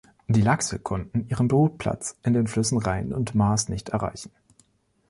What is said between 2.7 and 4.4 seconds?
Rhein und Maas nicht erreichen.